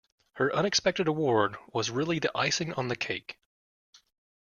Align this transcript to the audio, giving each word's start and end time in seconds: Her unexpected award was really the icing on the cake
Her 0.37 0.51
unexpected 0.55 1.07
award 1.07 1.57
was 1.73 1.91
really 1.91 2.17
the 2.17 2.35
icing 2.35 2.73
on 2.73 2.87
the 2.87 2.95
cake 2.95 3.37